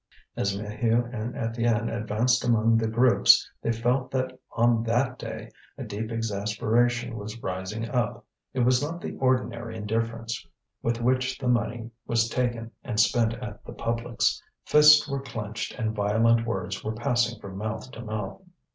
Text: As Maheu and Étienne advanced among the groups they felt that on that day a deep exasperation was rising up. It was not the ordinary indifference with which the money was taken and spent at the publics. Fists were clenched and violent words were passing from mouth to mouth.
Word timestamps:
As 0.35 0.57
Maheu 0.57 1.13
and 1.13 1.35
Étienne 1.35 1.95
advanced 1.95 2.43
among 2.43 2.75
the 2.75 2.87
groups 2.87 3.47
they 3.61 3.71
felt 3.71 4.09
that 4.09 4.35
on 4.53 4.81
that 4.81 5.19
day 5.19 5.51
a 5.77 5.83
deep 5.83 6.11
exasperation 6.11 7.15
was 7.15 7.39
rising 7.43 7.87
up. 7.87 8.25
It 8.51 8.61
was 8.61 8.81
not 8.81 8.99
the 8.99 9.15
ordinary 9.17 9.77
indifference 9.77 10.43
with 10.81 11.01
which 11.01 11.37
the 11.37 11.47
money 11.47 11.91
was 12.07 12.29
taken 12.29 12.71
and 12.83 12.99
spent 12.99 13.33
at 13.35 13.63
the 13.63 13.73
publics. 13.73 14.41
Fists 14.65 15.07
were 15.07 15.21
clenched 15.21 15.73
and 15.75 15.95
violent 15.95 16.47
words 16.47 16.83
were 16.83 16.95
passing 16.95 17.39
from 17.39 17.59
mouth 17.59 17.91
to 17.91 18.01
mouth. 18.01 18.41